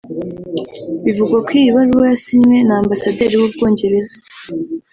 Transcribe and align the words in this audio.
Bivugwa 1.03 1.37
ko 1.45 1.51
iyi 1.59 1.69
baruwa 1.75 2.05
yasinywe 2.11 2.57
na 2.67 2.75
Ambasaderi 2.81 3.35
w’u 3.39 3.51
Bwongereza 3.53 4.17